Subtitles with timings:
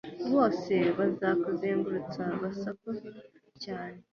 [0.33, 3.09] bose bazakuzengurutse basakuza
[3.63, 3.99] cyane